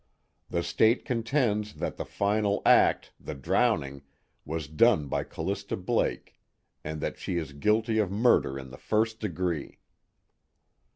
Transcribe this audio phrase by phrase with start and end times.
[0.49, 4.01] The State contends that the final act, the drowning,
[4.45, 6.39] was done by Callista Blake,
[6.83, 9.77] and that she is guilty of murder in the first degree."